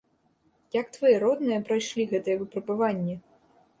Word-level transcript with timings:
Як 0.75 0.87
твае 0.95 1.11
родныя 1.25 1.59
прайшлі 1.67 2.07
гэтае 2.15 2.37
выпрабаванне? 2.43 3.15